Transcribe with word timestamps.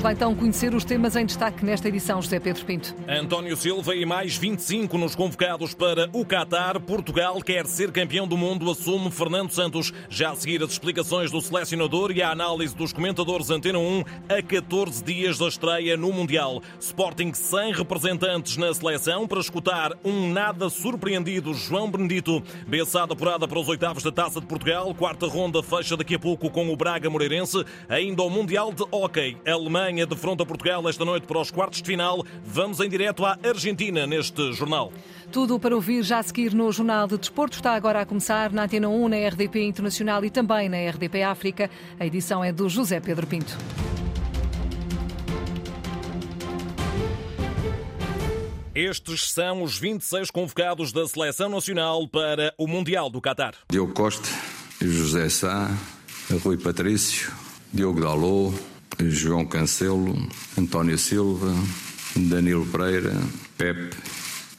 Vamos 0.00 0.04
lá 0.04 0.12
então 0.14 0.34
conhecer 0.34 0.74
os 0.74 0.82
temas 0.82 1.14
em 1.14 1.26
destaque 1.26 1.62
nesta 1.62 1.86
edição, 1.86 2.22
José 2.22 2.40
Pedro 2.40 2.64
Pinto. 2.64 2.96
António 3.06 3.54
Silva 3.54 3.94
e 3.94 4.06
mais 4.06 4.34
25 4.34 4.96
nos 4.96 5.14
convocados 5.14 5.74
para 5.74 6.08
o 6.14 6.24
Qatar. 6.24 6.80
Portugal 6.80 7.38
quer 7.42 7.66
ser 7.66 7.92
campeão 7.92 8.26
do 8.26 8.34
mundo, 8.34 8.70
assume 8.70 9.10
Fernando 9.10 9.50
Santos. 9.50 9.92
Já 10.08 10.30
a 10.30 10.34
seguir 10.34 10.62
as 10.62 10.70
explicações 10.70 11.30
do 11.30 11.38
selecionador 11.42 12.12
e 12.12 12.22
a 12.22 12.30
análise 12.30 12.74
dos 12.74 12.94
comentadores 12.94 13.50
Antena 13.50 13.78
1 13.78 14.04
a 14.38 14.42
14 14.42 15.04
dias 15.04 15.36
da 15.36 15.48
estreia 15.48 15.98
no 15.98 16.10
Mundial. 16.10 16.62
Sporting 16.80 17.34
sem 17.34 17.70
representantes 17.74 18.56
na 18.56 18.72
seleção 18.72 19.28
para 19.28 19.40
escutar 19.40 19.92
um 20.02 20.32
nada 20.32 20.70
surpreendido 20.70 21.52
João 21.52 21.90
Benedito. 21.90 22.42
Beçada 22.66 23.12
apurada 23.12 23.46
para 23.46 23.58
os 23.58 23.68
oitavos 23.68 24.02
da 24.02 24.10
Taça 24.10 24.40
de 24.40 24.46
Portugal. 24.46 24.94
Quarta 24.94 25.26
ronda 25.26 25.62
fecha 25.62 25.94
daqui 25.94 26.14
a 26.14 26.18
pouco 26.18 26.48
com 26.48 26.72
o 26.72 26.76
Braga 26.76 27.10
Moreirense. 27.10 27.62
Ainda 27.86 28.22
o 28.22 28.30
Mundial 28.30 28.72
de 28.72 28.82
Hockey. 28.90 29.36
Alemanha 29.46 29.89
defronta 30.06 30.46
Portugal 30.46 30.88
esta 30.88 31.04
noite 31.04 31.26
para 31.26 31.38
os 31.40 31.50
quartos 31.50 31.82
de 31.82 31.86
final. 31.86 32.24
Vamos 32.44 32.80
em 32.80 32.88
direto 32.88 33.24
à 33.24 33.38
Argentina 33.44 34.06
neste 34.06 34.52
jornal. 34.52 34.92
Tudo 35.32 35.58
para 35.58 35.74
ouvir 35.74 36.02
já 36.02 36.18
a 36.18 36.22
seguir 36.22 36.54
no 36.54 36.70
Jornal 36.72 37.06
de 37.06 37.18
Desporto. 37.18 37.56
Está 37.56 37.74
agora 37.74 38.00
a 38.00 38.06
começar 38.06 38.52
na 38.52 38.64
Antena 38.64 38.88
1, 38.88 39.08
na 39.08 39.28
RDP 39.28 39.62
Internacional 39.62 40.24
e 40.24 40.30
também 40.30 40.68
na 40.68 40.78
RDP 40.90 41.22
África. 41.22 41.70
A 41.98 42.06
edição 42.06 42.42
é 42.42 42.52
do 42.52 42.68
José 42.68 43.00
Pedro 43.00 43.26
Pinto. 43.26 43.56
Estes 48.74 49.32
são 49.32 49.62
os 49.62 49.78
26 49.78 50.30
convocados 50.30 50.92
da 50.92 51.06
Seleção 51.06 51.48
Nacional 51.48 52.08
para 52.08 52.54
o 52.56 52.66
Mundial 52.66 53.10
do 53.10 53.20
Qatar. 53.20 53.54
Diogo 53.68 53.92
Costa, 53.92 54.28
José 54.80 55.28
Sá, 55.28 55.68
Rui 56.42 56.56
Patrício, 56.56 57.32
Diogo 57.72 58.00
Dalot, 58.00 58.56
João 59.08 59.46
Cancelo, 59.46 60.16
António 60.58 60.98
Silva, 60.98 61.54
Danilo 62.16 62.66
Pereira, 62.66 63.16
Pepe, 63.56 63.96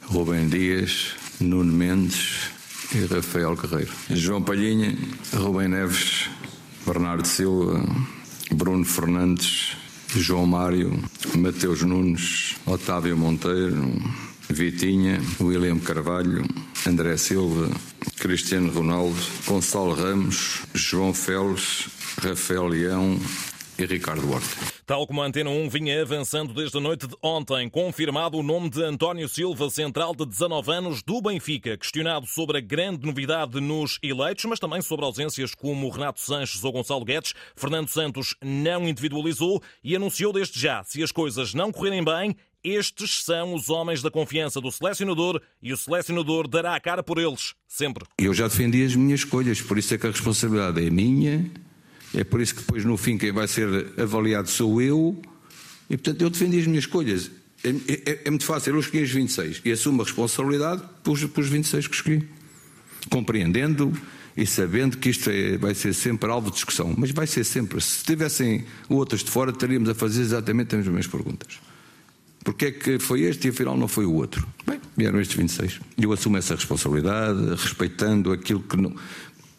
Rubem 0.02 0.48
Dias, 0.48 1.12
Nuno 1.40 1.72
Mendes 1.72 2.50
e 2.94 3.04
Rafael 3.06 3.54
Guerreiro. 3.54 3.92
João 4.10 4.42
Palhinha, 4.42 4.96
Rubem 5.34 5.68
Neves, 5.68 6.28
Bernardo 6.84 7.26
Silva, 7.26 7.84
Bruno 8.52 8.84
Fernandes, 8.84 9.76
João 10.08 10.46
Mário, 10.46 10.98
Mateus 11.36 11.82
Nunes, 11.82 12.56
Otávio 12.66 13.16
Monteiro, 13.16 13.92
Vitinha, 14.48 15.20
William 15.40 15.78
Carvalho, 15.78 16.44
André 16.86 17.16
Silva, 17.16 17.70
Cristiano 18.18 18.72
Ronaldo, 18.72 19.16
Gonçalo 19.46 19.94
Ramos, 19.94 20.62
João 20.74 21.14
Félix, 21.14 21.88
Rafael 22.20 22.66
Leão 22.66 23.18
e 23.82 23.86
Ricardo 23.86 24.30
Horta. 24.30 24.72
Tal 24.86 25.06
como 25.06 25.22
a 25.22 25.26
Antena 25.26 25.50
1 25.50 25.68
vinha 25.68 26.02
avançando 26.02 26.52
desde 26.52 26.76
a 26.76 26.80
noite 26.80 27.06
de 27.06 27.16
ontem, 27.22 27.68
confirmado 27.68 28.36
o 28.36 28.42
nome 28.42 28.68
de 28.68 28.82
António 28.82 29.28
Silva, 29.28 29.70
central 29.70 30.14
de 30.14 30.26
19 30.26 30.70
anos 30.70 31.02
do 31.02 31.20
Benfica, 31.20 31.76
questionado 31.76 32.26
sobre 32.26 32.58
a 32.58 32.60
grande 32.60 33.06
novidade 33.06 33.60
nos 33.60 33.98
eleitos, 34.02 34.44
mas 34.44 34.58
também 34.58 34.82
sobre 34.82 35.04
ausências 35.04 35.54
como 35.54 35.88
Renato 35.88 36.20
Sanches 36.20 36.62
ou 36.62 36.72
Gonçalo 36.72 37.04
Guedes, 37.04 37.34
Fernando 37.56 37.88
Santos 37.88 38.34
não 38.42 38.88
individualizou 38.88 39.62
e 39.82 39.96
anunciou 39.96 40.32
desde 40.32 40.58
já, 40.58 40.82
se 40.84 41.02
as 41.02 41.12
coisas 41.12 41.54
não 41.54 41.72
correrem 41.72 42.04
bem, 42.04 42.36
estes 42.64 43.24
são 43.24 43.54
os 43.54 43.68
homens 43.68 44.02
da 44.02 44.10
confiança 44.10 44.60
do 44.60 44.70
selecionador 44.70 45.40
e 45.60 45.72
o 45.72 45.76
selecionador 45.76 46.46
dará 46.46 46.76
a 46.76 46.80
cara 46.80 47.02
por 47.02 47.18
eles, 47.18 47.54
sempre. 47.66 48.04
Eu 48.18 48.32
já 48.32 48.46
defendi 48.46 48.84
as 48.84 48.94
minhas 48.94 49.20
escolhas, 49.20 49.60
por 49.60 49.78
isso 49.78 49.94
é 49.94 49.98
que 49.98 50.06
a 50.06 50.10
responsabilidade 50.10 50.86
é 50.86 50.90
minha 50.90 51.50
é 52.14 52.24
por 52.24 52.40
isso 52.40 52.54
que 52.54 52.60
depois 52.60 52.84
no 52.84 52.96
fim 52.96 53.16
quem 53.16 53.32
vai 53.32 53.48
ser 53.48 53.92
avaliado 53.98 54.48
sou 54.48 54.80
eu. 54.80 55.20
E 55.88 55.96
portanto 55.96 56.22
eu 56.22 56.30
defendi 56.30 56.60
as 56.60 56.66
minhas 56.66 56.84
escolhas. 56.84 57.30
É, 57.64 57.68
é, 58.10 58.20
é 58.24 58.30
muito 58.30 58.44
fácil, 58.44 58.74
eu 58.74 58.80
escolhi 58.80 59.02
os 59.02 59.10
26 59.10 59.62
e 59.64 59.72
assumo 59.72 60.02
a 60.02 60.04
responsabilidade 60.04 60.82
pelos, 61.02 61.24
pelos 61.24 61.48
26 61.48 61.86
que 61.86 61.94
escolhi. 61.94 62.28
Compreendendo 63.10 63.92
e 64.36 64.46
sabendo 64.46 64.96
que 64.96 65.10
isto 65.10 65.30
é, 65.30 65.56
vai 65.56 65.74
ser 65.74 65.92
sempre 65.94 66.30
alvo 66.30 66.50
de 66.50 66.56
discussão. 66.56 66.94
Mas 66.96 67.10
vai 67.10 67.26
ser 67.26 67.44
sempre. 67.44 67.80
Se 67.80 68.04
tivessem 68.04 68.64
outros 68.88 69.22
de 69.22 69.30
fora, 69.30 69.50
estaríamos 69.50 69.88
a 69.88 69.94
fazer 69.94 70.22
exatamente 70.22 70.74
as 70.74 70.84
mesmas 70.84 71.06
perguntas. 71.06 71.60
Porquê 72.44 72.66
é 72.66 72.70
que 72.72 72.98
foi 72.98 73.22
este 73.22 73.46
e 73.46 73.50
afinal 73.50 73.76
não 73.76 73.86
foi 73.86 74.04
o 74.04 74.14
outro? 74.14 74.46
Bem, 74.66 74.80
vieram 74.96 75.20
estes 75.20 75.36
26. 75.36 75.80
E 75.96 76.04
eu 76.04 76.12
assumo 76.12 76.36
essa 76.36 76.54
responsabilidade, 76.54 77.50
respeitando 77.50 78.32
aquilo 78.32 78.60
que, 78.60 78.76
não, 78.76 78.94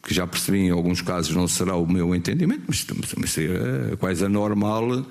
que 0.03 0.13
já 0.13 0.27
percebi 0.27 0.59
em 0.59 0.69
alguns 0.69 1.01
casos 1.01 1.33
não 1.33 1.47
será 1.47 1.75
o 1.75 1.87
meu 1.87 2.13
entendimento, 2.13 2.63
mas, 2.67 2.85
mas 3.17 3.31
seria 3.31 3.97
quase 3.97 4.25
anormal 4.25 5.05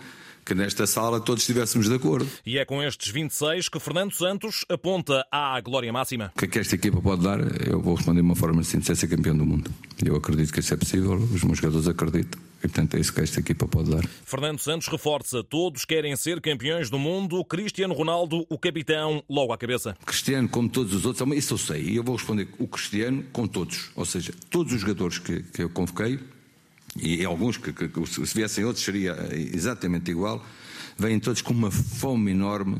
que 0.45 0.55
nesta 0.55 0.87
sala 0.87 1.21
todos 1.21 1.43
estivéssemos 1.43 1.89
de 1.89 1.95
acordo. 1.95 2.29
E 2.45 2.59
é 2.59 2.65
com 2.65 2.83
estes 2.83 3.11
26 3.11 3.69
que 3.69 3.81
Fernando 3.81 4.13
Santos 4.13 4.65
aponta 4.69 5.25
à 5.31 5.61
glória 5.61 5.93
máxima. 5.93 6.33
O 6.35 6.39
que 6.39 6.45
é 6.45 6.49
que 6.49 6.59
esta 6.59 6.75
equipa 6.75 7.01
pode 7.01 7.23
dar? 7.23 7.39
Eu 7.67 7.81
vou 7.81 7.95
responder 7.95 8.21
de 8.21 8.27
uma 8.27 8.37
forma 8.37 8.63
simples: 8.63 8.91
é 8.91 8.95
ser 8.95 9.09
campeão 9.09 9.37
do 9.37 9.47
mundo. 9.47 9.71
Eu 10.05 10.17
acredito 10.17 10.53
que 10.53 10.61
isso 10.61 10.75
é 10.75 10.77
possível, 10.77 11.15
os 11.15 11.43
meus 11.43 11.59
jogadores 11.59 11.89
acreditam. 11.89 12.41
E, 12.63 12.69
portanto, 12.69 12.97
é 12.97 13.01
isso 13.01 13.13
que 13.13 13.21
esta 13.21 13.41
equipa 13.41 13.67
pode 13.67 13.91
dar. 13.91 14.07
Fernando 14.25 14.61
Santos 14.61 14.87
reforça: 14.89 15.43
todos 15.43 15.85
querem 15.85 16.15
ser 16.15 16.41
campeões 16.41 16.89
do 16.89 16.99
mundo. 16.99 17.45
Cristiano 17.45 17.93
Ronaldo, 17.93 18.47
o 18.49 18.59
capitão, 18.59 19.23
logo 19.29 19.53
à 19.53 19.59
cabeça. 19.59 19.97
Cristiano, 20.07 20.49
como 20.49 20.69
todos 20.69 20.95
os 20.95 21.05
outros, 21.05 21.29
isso 21.37 21.55
eu 21.55 21.59
sei. 21.59 21.83
E 21.83 21.97
eu 21.97 22.05
vou 22.05 22.17
responder: 22.17 22.49
o 22.59 22.69
Cristiano 22.69 23.25
com 23.33 23.47
todos. 23.47 23.91
Ou 23.97 24.05
seja, 24.05 24.33
todos 24.49 24.73
os 24.73 24.81
jogadores 24.81 25.19
que, 25.19 25.43
que 25.43 25.63
eu 25.63 25.71
convoquei 25.71 26.21
e 26.97 27.25
alguns 27.25 27.57
que, 27.57 27.73
que, 27.73 27.89
que, 27.89 28.07
se 28.07 28.35
viessem 28.35 28.65
outros 28.65 28.85
seria 28.85 29.17
exatamente 29.33 30.11
igual, 30.11 30.45
vêm 30.99 31.19
todos 31.19 31.41
com 31.41 31.53
uma 31.53 31.71
fome 31.71 32.33
enorme 32.33 32.79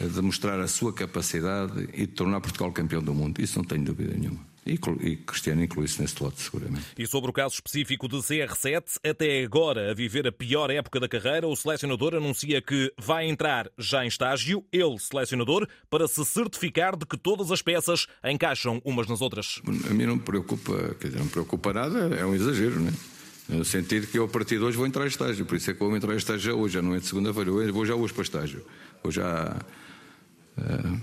de 0.00 0.22
mostrar 0.22 0.58
a 0.58 0.66
sua 0.66 0.92
capacidade 0.92 1.88
e 1.92 2.06
de 2.06 2.06
tornar 2.08 2.40
Portugal 2.40 2.72
campeão 2.72 3.02
do 3.02 3.14
mundo. 3.14 3.40
Isso 3.40 3.58
não 3.58 3.64
tenho 3.64 3.84
dúvida 3.84 4.14
nenhuma. 4.16 4.51
E, 4.64 4.78
e 5.00 5.16
Cristiano 5.16 5.62
inclui-se 5.62 6.00
nesse 6.00 6.22
lote, 6.22 6.40
seguramente. 6.40 6.84
E 6.96 7.06
sobre 7.06 7.30
o 7.30 7.32
caso 7.32 7.54
específico 7.54 8.08
de 8.08 8.16
CR7, 8.16 8.98
até 9.04 9.42
agora 9.42 9.90
a 9.90 9.94
viver 9.94 10.26
a 10.26 10.32
pior 10.32 10.70
época 10.70 11.00
da 11.00 11.08
carreira, 11.08 11.48
o 11.48 11.56
selecionador 11.56 12.14
anuncia 12.14 12.62
que 12.62 12.92
vai 12.96 13.28
entrar 13.28 13.70
já 13.76 14.04
em 14.04 14.08
estágio, 14.08 14.64
ele, 14.72 14.98
selecionador, 14.98 15.66
para 15.90 16.06
se 16.06 16.24
certificar 16.24 16.96
de 16.96 17.04
que 17.04 17.16
todas 17.16 17.50
as 17.50 17.60
peças 17.60 18.06
encaixam 18.24 18.80
umas 18.84 19.08
nas 19.08 19.20
outras. 19.20 19.60
A 19.90 19.94
mim 19.94 20.06
não 20.06 20.16
me 20.16 20.22
preocupa, 20.22 20.94
quer 21.00 21.08
dizer, 21.08 21.18
não 21.18 21.26
me 21.26 21.32
preocupa 21.32 21.72
nada, 21.72 22.14
é 22.14 22.24
um 22.24 22.34
exagero, 22.34 22.78
não 22.78 22.88
é? 22.88 22.92
No 23.48 23.64
sentido 23.64 24.06
que 24.06 24.18
eu, 24.18 24.24
a 24.24 24.28
partir 24.28 24.58
de 24.58 24.64
hoje, 24.64 24.76
vou 24.76 24.86
entrar 24.86 25.04
em 25.04 25.08
estágio. 25.08 25.44
Por 25.44 25.56
isso 25.56 25.70
é 25.70 25.74
que 25.74 25.82
eu 25.82 25.88
vou 25.88 25.96
entrar 25.96 26.14
em 26.14 26.16
estágio 26.16 26.40
já 26.40 26.54
hoje, 26.54 26.74
já 26.74 26.82
não 26.82 26.94
é 26.94 27.00
de 27.00 27.06
segunda-feira. 27.06 27.50
Eu 27.50 27.72
vou 27.72 27.84
já 27.84 27.94
hoje 27.94 28.14
para 28.14 28.22
estágio. 28.22 28.64
Vou 29.02 29.10
já 29.10 29.56
uh, 30.56 31.00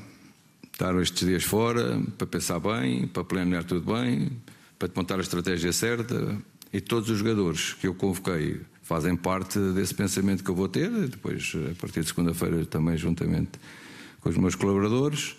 estar 0.79 0.95
estes 1.01 1.27
dias 1.27 1.43
fora 1.43 2.01
para 2.17 2.25
pensar 2.25 2.57
bem, 2.57 3.05
para 3.05 3.25
planear 3.25 3.65
tudo 3.65 3.93
bem, 3.93 4.31
para 4.77 4.89
montar 4.95 5.17
a 5.17 5.21
estratégia 5.21 5.73
certa. 5.73 6.37
E 6.71 6.79
todos 6.79 7.09
os 7.09 7.17
jogadores 7.17 7.73
que 7.73 7.85
eu 7.85 7.93
convoquei 7.93 8.61
fazem 8.81 9.13
parte 9.17 9.59
desse 9.73 9.93
pensamento 9.93 10.41
que 10.41 10.49
eu 10.49 10.55
vou 10.55 10.69
ter. 10.69 10.89
Depois, 10.89 11.51
a 11.69 11.75
partir 11.75 11.99
de 11.99 12.07
segunda-feira, 12.07 12.65
também 12.65 12.95
juntamente 12.95 13.59
com 14.21 14.29
os 14.29 14.37
meus 14.37 14.55
colaboradores. 14.55 15.35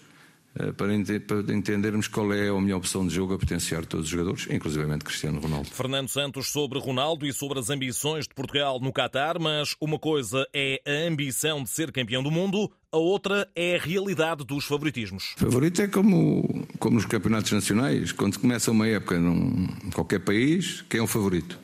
Eh, 0.56 0.72
para, 0.72 0.92
entendermos 0.94 2.08
qual 2.08 2.32
é 2.32 2.48
a 2.48 2.60
minha 2.60 2.76
opção 2.76 3.06
de 3.06 3.14
jogo 3.14 3.34
a 3.34 3.38
potenciar 3.38 3.86
todos 3.86 4.06
os 4.06 4.10
jogadores, 4.10 4.48
inclusive 4.50 4.84
Cristiano 4.98 5.40
Ronaldo. 5.40 5.68
Fernando 5.70 6.08
Santos 6.08 6.50
sobre 6.50 6.78
Ronaldo 6.80 7.24
e 7.24 7.32
sobre 7.32 7.60
as 7.60 7.70
ambições 7.70 8.26
de 8.26 8.34
Portugal 8.34 8.80
no 8.80 8.92
Qatar, 8.92 9.40
mas 9.40 9.76
uma 9.80 9.98
coisa 9.98 10.44
é 10.52 10.82
a 10.84 11.08
ambição 11.08 11.62
de 11.62 11.70
ser 11.70 11.92
campeão 11.92 12.20
do 12.20 12.32
mundo, 12.32 12.70
a 12.90 12.96
outra 12.96 13.48
é 13.54 13.76
a 13.76 13.78
realidade 13.78 14.44
dos 14.44 14.64
favoritismos. 14.64 15.34
Favorito 15.36 15.82
é 15.82 15.86
como, 15.86 16.66
como 16.80 16.96
nos 16.96 17.06
campeonatos 17.06 17.52
nacionais, 17.52 18.10
quando 18.10 18.36
começa 18.38 18.72
uma 18.72 18.88
época 18.88 19.20
num 19.20 19.68
qualquer 19.94 20.18
país, 20.18 20.84
quem 20.88 20.98
é 20.98 21.02
o 21.02 21.06
favorito? 21.06 21.56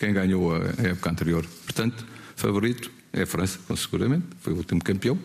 Quem 0.00 0.12
ganhou 0.12 0.52
a 0.56 0.58
época 0.88 1.08
anterior? 1.08 1.46
Portanto, 1.64 2.04
favorito 2.34 2.90
é 3.12 3.22
a 3.22 3.26
França, 3.26 3.60
seguramente, 3.76 4.26
foi 4.40 4.52
o 4.52 4.56
último 4.56 4.82
campeão. 4.82 5.16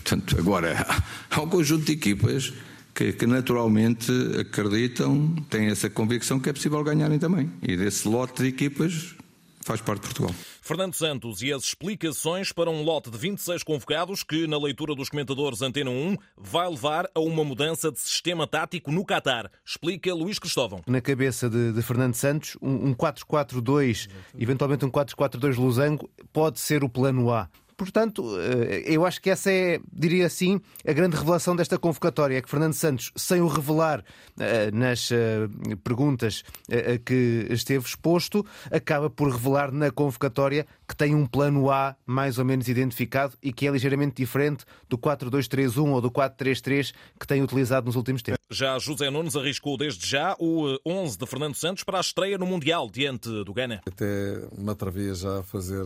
Portanto, 0.00 0.36
agora 0.38 0.86
há 1.30 1.40
um 1.40 1.48
conjunto 1.48 1.84
de 1.84 1.92
equipas 1.92 2.52
que, 2.94 3.12
que, 3.12 3.26
naturalmente 3.26 4.10
acreditam, 4.40 5.34
têm 5.50 5.66
essa 5.66 5.90
convicção 5.90 6.40
que 6.40 6.48
é 6.48 6.52
possível 6.52 6.82
ganharem 6.82 7.18
também. 7.18 7.50
E 7.62 7.76
desse 7.76 8.08
lote 8.08 8.42
de 8.42 8.48
equipas 8.48 9.14
faz 9.60 9.80
parte 9.80 10.02
de 10.02 10.06
Portugal. 10.06 10.34
Fernando 10.62 10.94
Santos 10.94 11.42
e 11.42 11.52
as 11.52 11.64
explicações 11.64 12.52
para 12.52 12.70
um 12.70 12.82
lote 12.82 13.10
de 13.10 13.18
26 13.18 13.64
convocados 13.64 14.22
que, 14.22 14.46
na 14.46 14.58
leitura 14.58 14.94
dos 14.94 15.08
comentadores 15.08 15.60
Antena 15.60 15.90
1, 15.90 16.16
vai 16.36 16.68
levar 16.68 17.10
a 17.12 17.20
uma 17.20 17.44
mudança 17.44 17.90
de 17.90 17.98
sistema 17.98 18.46
tático 18.46 18.92
no 18.92 19.04
Qatar. 19.04 19.50
Explica 19.64 20.14
Luís 20.14 20.38
Cristóvão. 20.38 20.82
Na 20.86 21.00
cabeça 21.00 21.50
de, 21.50 21.72
de 21.72 21.82
Fernando 21.82 22.14
Santos, 22.14 22.56
um, 22.62 22.90
um 22.90 22.94
4-4-2, 22.94 24.08
eventualmente 24.38 24.84
um 24.84 24.90
4-4-2 24.90 25.56
losango, 25.56 26.08
pode 26.32 26.60
ser 26.60 26.84
o 26.84 26.88
plano 26.88 27.32
A 27.32 27.48
Portanto, 27.76 28.38
eh, 28.40 28.84
eu 28.86 29.04
acho 29.04 29.20
que 29.20 29.28
essa 29.28 29.50
é, 29.50 29.78
diria 29.92 30.26
assim, 30.26 30.60
a 30.86 30.92
grande 30.92 31.16
revelação 31.16 31.54
desta 31.54 31.78
convocatória, 31.78 32.38
é 32.38 32.42
que 32.42 32.48
Fernando 32.48 32.72
Santos, 32.72 33.12
sem 33.14 33.42
o 33.42 33.46
revelar 33.46 34.02
eh, 34.38 34.70
nas 34.70 35.12
eh, 35.12 35.46
perguntas 35.84 36.42
a 36.70 36.98
que 36.98 37.46
esteve 37.50 37.84
exposto, 37.84 38.44
acaba 38.70 39.10
por 39.10 39.30
revelar 39.30 39.70
na 39.70 39.90
convocatória 39.90 40.66
que 40.88 40.96
tem 40.96 41.14
um 41.14 41.26
plano 41.26 41.70
A 41.70 41.96
mais 42.06 42.38
ou 42.38 42.44
menos 42.44 42.68
identificado 42.68 43.34
e 43.42 43.52
que 43.52 43.66
é 43.66 43.70
ligeiramente 43.70 44.16
diferente 44.16 44.64
do 44.88 44.96
4-2-3-1 44.96 45.90
ou 45.90 46.00
do 46.00 46.10
4-3-3 46.10 46.94
que 47.18 47.26
tem 47.26 47.42
utilizado 47.42 47.86
nos 47.86 47.96
últimos 47.96 48.22
tempos. 48.22 48.40
Já 48.50 48.78
José 48.78 49.10
Nunes 49.10 49.36
arriscou 49.36 49.76
desde 49.76 50.06
já 50.06 50.34
o 50.38 50.78
11 50.86 51.18
de 51.18 51.26
Fernando 51.26 51.54
Santos 51.56 51.84
para 51.84 51.98
a 51.98 52.00
estreia 52.00 52.38
no 52.38 52.46
Mundial 52.46 52.88
diante 52.88 53.28
do 53.44 53.52
Ghana. 53.52 53.82
Até 53.86 54.40
me 54.56 54.70
atrevia 54.70 55.14
já 55.14 55.40
a 55.40 55.42
fazer 55.42 55.84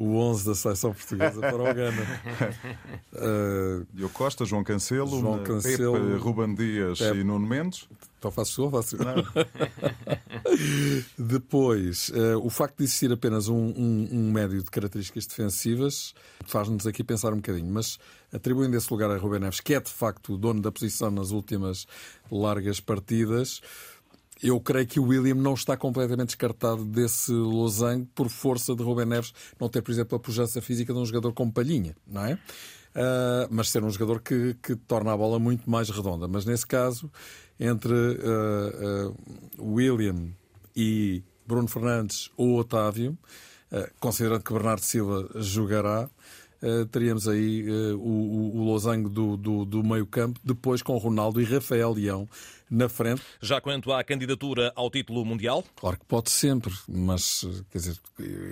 o 0.00 0.16
11 0.16 0.46
da 0.46 0.54
seleção 0.54 0.94
portuguesa 0.94 1.40
para 1.42 1.56
o 1.56 1.74
Ghana. 1.74 2.20
uh, 3.12 3.86
Diogo 3.92 4.14
Costa, 4.14 4.46
João 4.46 4.64
Cancelo, 4.64 5.20
João 5.20 5.44
Cancelo 5.44 5.92
Pepe, 5.92 6.22
Ruben 6.22 6.54
Dias 6.54 6.98
Pepe. 6.98 7.18
e 7.18 7.24
Nuno 7.24 7.46
Mendes. 7.46 7.86
Então 8.18 8.30
faço 8.30 8.52
sua, 8.52 8.70
faço 8.70 8.96
Depois, 11.18 12.08
uh, 12.08 12.38
o 12.42 12.48
facto 12.48 12.78
de 12.78 12.84
existir 12.84 13.12
apenas 13.12 13.48
um, 13.48 13.54
um, 13.54 14.08
um 14.10 14.32
médio 14.32 14.62
de 14.62 14.70
características 14.70 15.26
defensivas 15.26 16.14
faz-nos 16.46 16.86
aqui 16.86 17.04
pensar 17.04 17.34
um 17.34 17.36
bocadinho, 17.36 17.70
mas 17.70 17.98
atribuindo 18.32 18.74
esse 18.78 18.90
lugar 18.90 19.10
a 19.10 19.18
Ruben 19.18 19.40
Neves, 19.40 19.60
que 19.60 19.74
é 19.74 19.80
de 19.80 19.90
facto 19.90 20.32
o 20.32 20.38
dono 20.38 20.62
da 20.62 20.72
posição 20.72 21.10
nas 21.10 21.30
últimas 21.30 21.86
largas 22.30 22.80
partidas, 22.80 23.60
eu 24.42 24.60
creio 24.60 24.86
que 24.86 24.98
o 24.98 25.04
William 25.04 25.34
não 25.34 25.54
está 25.54 25.76
completamente 25.76 26.28
descartado 26.28 26.84
desse 26.84 27.32
losango 27.32 28.06
por 28.14 28.28
força 28.28 28.74
de 28.74 28.82
Ruben 28.82 29.06
Neves 29.06 29.32
não 29.58 29.68
ter, 29.68 29.82
por 29.82 29.90
exemplo, 29.90 30.16
a 30.16 30.20
pujança 30.20 30.60
física 30.62 30.92
de 30.92 30.98
um 30.98 31.04
jogador 31.04 31.32
como 31.32 31.52
Palhinha, 31.52 31.94
não 32.06 32.24
é? 32.24 32.34
Uh, 32.34 33.46
mas 33.50 33.70
ser 33.70 33.84
um 33.84 33.90
jogador 33.90 34.20
que, 34.20 34.56
que 34.62 34.74
torna 34.74 35.12
a 35.12 35.16
bola 35.16 35.38
muito 35.38 35.68
mais 35.70 35.90
redonda. 35.90 36.26
Mas 36.26 36.44
nesse 36.44 36.66
caso, 36.66 37.10
entre 37.58 37.92
uh, 37.92 39.10
uh, 39.10 39.74
William 39.74 40.32
e 40.74 41.22
Bruno 41.46 41.68
Fernandes 41.68 42.30
ou 42.36 42.58
Otávio, 42.58 43.18
considerando 44.00 44.42
que 44.42 44.52
Bernardo 44.52 44.84
Silva 44.84 45.28
jogará, 45.36 46.10
teríamos 46.90 47.26
aí 47.26 47.64
uh, 47.68 47.96
o, 47.96 48.58
o, 48.58 48.64
losango 48.64 49.08
do, 49.08 49.36
do, 49.36 49.64
do 49.64 49.82
meio-campo, 49.82 50.38
depois 50.44 50.82
com 50.82 50.96
Ronaldo 50.98 51.40
e 51.40 51.44
Rafael 51.44 51.92
Leão 51.92 52.28
na 52.70 52.88
frente. 52.88 53.22
Já 53.40 53.60
quanto 53.60 53.92
à 53.92 54.04
candidatura 54.04 54.72
ao 54.76 54.90
título 54.90 55.24
mundial? 55.24 55.64
Claro 55.74 55.98
que 55.98 56.04
pode 56.04 56.30
sempre, 56.30 56.72
mas 56.88 57.44
quer 57.70 57.78
dizer, 57.78 57.98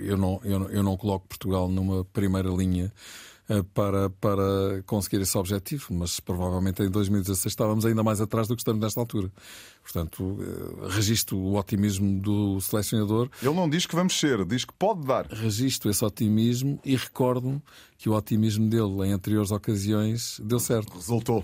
eu 0.03 0.17
não, 0.17 0.41
eu 0.43 0.59
não, 0.59 0.69
eu 0.69 0.83
não 0.83 0.97
coloco 0.97 1.27
Portugal 1.27 1.69
numa 1.69 2.03
primeira 2.03 2.49
linha 2.49 2.85
eh, 2.85 3.38
para, 3.73 4.09
para 4.11 4.83
conseguir 4.85 5.21
esse 5.21 5.37
objetivo, 5.37 5.87
mas 5.91 6.19
provavelmente 6.19 6.83
em 6.83 6.89
2016 6.89 7.51
estávamos 7.51 7.85
ainda 7.85 8.03
mais 8.03 8.21
atrás 8.21 8.47
do 8.47 8.55
que 8.55 8.61
estamos 8.61 8.81
nesta 8.81 8.99
altura. 8.99 9.31
Portanto, 9.81 10.37
eh, 10.39 10.87
registro 10.89 11.37
o 11.37 11.57
otimismo 11.57 12.21
do 12.21 12.61
selecionador. 12.61 13.29
Ele 13.41 13.53
não 13.53 13.67
diz 13.67 13.85
que 13.85 13.95
vamos 13.95 14.19
ser, 14.19 14.45
diz 14.45 14.65
que 14.65 14.73
pode 14.73 15.05
dar. 15.05 15.25
Registro 15.25 15.89
esse 15.89 16.05
otimismo 16.05 16.79
e 16.85 16.95
recordo 16.95 17.61
que 17.97 18.07
o 18.07 18.13
otimismo 18.13 18.69
dele 18.69 19.07
em 19.07 19.13
anteriores 19.13 19.51
ocasiões 19.51 20.39
deu 20.43 20.59
certo. 20.59 20.93
Resultou. 20.93 21.43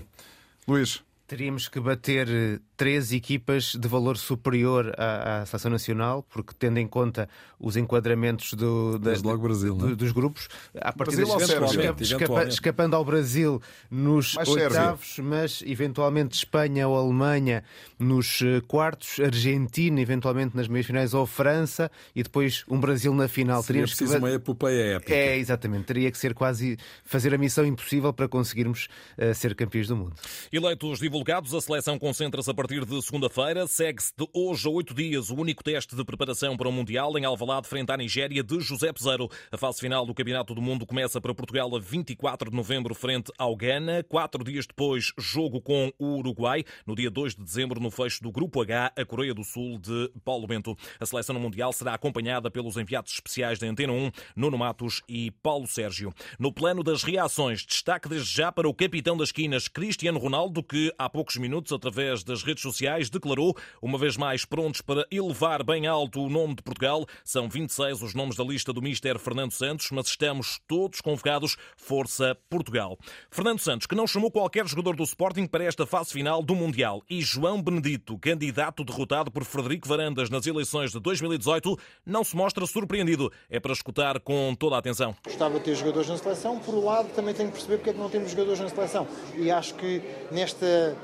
Luís. 0.66 1.02
Teríamos 1.26 1.68
que 1.68 1.80
bater 1.80 2.28
eh, 2.28 2.58
três 2.76 3.12
equipas 3.12 3.74
de 3.74 3.88
valor 3.88 4.16
superior 4.16 4.94
à, 4.96 5.40
à 5.40 5.46
Seleção 5.46 5.70
Nacional, 5.70 6.24
porque 6.30 6.54
tendo 6.56 6.78
em 6.78 6.86
conta 6.86 7.28
os 7.58 7.76
enquadramentos 7.76 8.52
do, 8.54 8.98
da, 8.98 9.12
logo 9.24 9.42
Brasil, 9.42 9.74
do, 9.74 9.92
é? 9.92 9.94
dos 9.96 10.12
grupos, 10.12 10.48
a 10.74 10.92
partir 10.92 11.22
escapa, 11.22 12.02
escapa, 12.02 12.44
escapando 12.44 12.94
ao 12.94 13.04
Brasil 13.04 13.60
nos 13.90 14.34
Mais 14.34 14.48
oitavos, 14.48 15.14
Sérvia. 15.14 15.24
mas 15.24 15.62
eventualmente 15.66 16.36
Espanha 16.36 16.86
ou 16.86 16.96
Alemanha 16.96 17.64
nos 17.98 18.42
eh, 18.42 18.60
quartos, 18.66 19.18
Argentina 19.18 20.00
eventualmente 20.00 20.56
nas 20.56 20.68
meias 20.68 20.86
finais 20.86 21.14
ou 21.14 21.26
França 21.26 21.90
e 22.14 22.22
depois 22.22 22.64
um 22.68 22.78
Brasil 22.78 23.12
na 23.14 23.26
final. 23.26 23.62
Seria 23.62 23.82
Teríamos 23.82 23.90
preciso 23.90 24.12
que... 24.12 24.18
uma 24.18 24.30
epopeia 24.30 24.96
épica. 24.96 25.14
É, 25.14 25.38
exatamente. 25.38 25.84
Teria 25.84 26.10
que 26.10 26.18
ser 26.18 26.34
quase 26.34 26.76
fazer 27.04 27.34
a 27.34 27.38
missão 27.38 27.64
impossível 27.64 28.12
para 28.12 28.28
conseguirmos 28.28 28.88
uh, 29.18 29.34
ser 29.34 29.54
campeões 29.54 29.88
do 29.88 29.96
mundo. 29.96 30.14
Eleitos 30.52 31.00
divulgados, 31.16 31.54
a 31.54 31.62
seleção 31.62 31.98
concentra-se 31.98 32.50
a 32.50 32.52
partir 32.52 32.84
de 32.84 33.00
segunda-feira. 33.00 33.66
Segue-se 33.66 34.12
de 34.14 34.28
hoje 34.34 34.68
a 34.68 34.70
oito 34.70 34.92
dias 34.92 35.30
o 35.30 35.34
único 35.34 35.64
teste 35.64 35.96
de 35.96 36.04
preparação 36.04 36.58
para 36.58 36.68
o 36.68 36.72
Mundial 36.72 37.16
em 37.16 37.24
Alvalade, 37.24 37.66
frente 37.66 37.90
à 37.90 37.96
Nigéria, 37.96 38.42
de 38.42 38.60
José 38.60 38.92
Peseiro. 38.92 39.26
A 39.50 39.56
fase 39.56 39.80
final 39.80 40.04
do 40.04 40.12
Campeonato 40.12 40.54
do 40.54 40.60
Mundo 40.60 40.84
começa 40.84 41.18
para 41.18 41.34
Portugal 41.34 41.74
a 41.74 41.80
24 41.80 42.50
de 42.50 42.56
novembro, 42.56 42.94
frente 42.94 43.32
ao 43.38 43.56
Ghana. 43.56 44.02
Quatro 44.02 44.44
dias 44.44 44.66
depois, 44.66 45.10
jogo 45.16 45.58
com 45.62 45.90
o 45.98 46.18
Uruguai. 46.18 46.62
No 46.86 46.94
dia 46.94 47.10
2 47.10 47.34
de 47.34 47.42
dezembro, 47.42 47.80
no 47.80 47.90
fecho 47.90 48.22
do 48.22 48.30
Grupo 48.30 48.60
H, 48.60 48.92
a 48.94 49.04
Coreia 49.06 49.32
do 49.32 49.42
Sul 49.42 49.78
de 49.78 50.12
Paulo 50.22 50.46
Bento. 50.46 50.76
A 51.00 51.06
seleção 51.06 51.32
no 51.32 51.40
Mundial 51.40 51.72
será 51.72 51.94
acompanhada 51.94 52.50
pelos 52.50 52.76
enviados 52.76 53.14
especiais 53.14 53.58
da 53.58 53.66
Antena 53.66 53.94
1, 53.94 54.10
Nuno 54.36 54.58
Matos 54.58 55.02
e 55.08 55.30
Paulo 55.30 55.66
Sérgio. 55.66 56.12
No 56.38 56.52
plano 56.52 56.82
das 56.82 57.02
reações, 57.02 57.64
destaque 57.64 58.06
desde 58.06 58.36
já 58.36 58.52
para 58.52 58.68
o 58.68 58.74
capitão 58.74 59.16
das 59.16 59.28
esquinas, 59.28 59.66
Cristiano 59.66 60.18
Ronaldo, 60.18 60.62
que 60.62 60.92
há 61.06 61.08
poucos 61.08 61.36
minutos, 61.36 61.72
através 61.72 62.24
das 62.24 62.42
redes 62.42 62.62
sociais, 62.62 63.08
declarou, 63.08 63.56
uma 63.80 63.96
vez 63.96 64.16
mais 64.16 64.44
prontos 64.44 64.80
para 64.80 65.06
elevar 65.10 65.62
bem 65.62 65.86
alto 65.86 66.20
o 66.20 66.28
nome 66.28 66.56
de 66.56 66.62
Portugal. 66.62 67.06
São 67.24 67.48
26 67.48 68.02
os 68.02 68.12
nomes 68.12 68.36
da 68.36 68.42
lista 68.42 68.72
do 68.72 68.82
Mister 68.82 69.18
Fernando 69.18 69.52
Santos, 69.52 69.88
mas 69.92 70.08
estamos 70.08 70.60
todos 70.66 71.00
convocados. 71.00 71.56
Força 71.76 72.36
Portugal. 72.50 72.98
Fernando 73.30 73.60
Santos, 73.60 73.86
que 73.86 73.94
não 73.94 74.06
chamou 74.06 74.30
qualquer 74.30 74.66
jogador 74.66 74.96
do 74.96 75.04
Sporting 75.04 75.46
para 75.46 75.64
esta 75.64 75.86
fase 75.86 76.12
final 76.12 76.42
do 76.42 76.56
Mundial. 76.56 77.02
E 77.08 77.22
João 77.22 77.62
Benedito, 77.62 78.18
candidato 78.18 78.84
derrotado 78.84 79.30
por 79.30 79.44
Frederico 79.44 79.86
Varandas 79.86 80.28
nas 80.28 80.46
eleições 80.46 80.90
de 80.90 80.98
2018, 80.98 81.78
não 82.04 82.24
se 82.24 82.34
mostra 82.34 82.66
surpreendido. 82.66 83.32
É 83.48 83.60
para 83.60 83.72
escutar 83.72 84.18
com 84.18 84.56
toda 84.58 84.74
a 84.74 84.80
atenção. 84.80 85.14
Gostava 85.24 85.58
de 85.58 85.66
ter 85.66 85.76
jogadores 85.76 86.08
na 86.08 86.16
seleção, 86.16 86.58
por 86.58 86.74
um 86.74 86.84
lado 86.84 87.08
também 87.14 87.32
tenho 87.32 87.48
que 87.48 87.54
perceber 87.54 87.76
porque 87.76 87.90
é 87.90 87.92
que 87.92 87.98
não 87.98 88.10
temos 88.10 88.30
jogadores 88.32 88.58
na 88.58 88.68
seleção. 88.68 89.06
E 89.36 89.50
acho 89.50 89.74
que 89.74 90.02
nesta 90.32 90.95